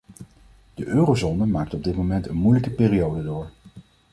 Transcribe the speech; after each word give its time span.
De 0.73 0.85
eurozone 0.85 1.45
maakt 1.45 1.73
op 1.73 1.83
dit 1.83 1.95
moment 1.95 2.27
een 2.27 2.35
moeilijke 2.35 2.69
periode 2.71 3.23
door. 3.23 3.49